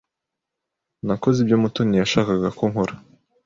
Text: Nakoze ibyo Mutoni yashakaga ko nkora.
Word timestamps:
Nakoze 1.05 1.37
ibyo 1.43 1.57
Mutoni 1.61 1.95
yashakaga 2.01 2.49
ko 2.57 2.63
nkora. 2.71 2.93